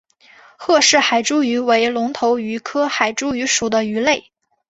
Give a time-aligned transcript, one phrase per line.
[0.57, 4.31] 赫氏海猪鱼为隆头鱼科海猪鱼属的鱼类。